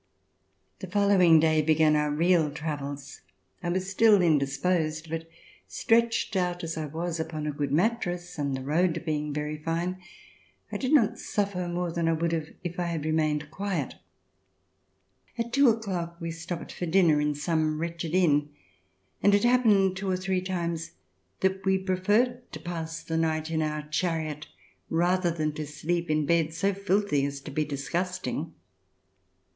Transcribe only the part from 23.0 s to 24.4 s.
the night in our DEPARTURE FOR EUROPE